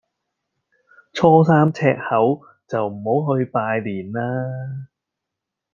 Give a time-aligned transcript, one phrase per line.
[1.13, 4.87] 初三赤口就唔好去拜年啦